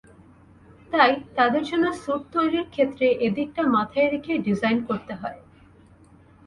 তাই, 0.91 1.11
তাদের 1.35 1.63
জন্য 1.63 1.85
স্যুট 1.93 2.21
তৈরির 2.33 2.65
ক্ষেত্রে 2.69 3.05
এদিকটা 3.27 3.63
মাথায় 3.75 4.09
রেখেই 4.09 4.39
ডিজাইন 4.47 4.77
করতে 4.89 5.13
হয়। 5.15 5.39